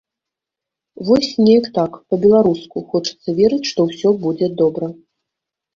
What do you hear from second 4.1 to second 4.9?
будзе добра.